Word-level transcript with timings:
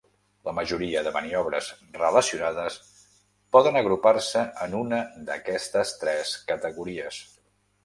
La 0.47 0.51
majoria 0.59 1.01
de 1.07 1.11
maniobres 1.17 1.67
relacionades 1.97 2.79
poden 3.57 3.79
agrupar-se 3.83 4.43
en 4.67 4.75
una 4.81 5.03
d'aquestes 5.31 5.95
tres 6.07 6.35
categories. 6.51 7.25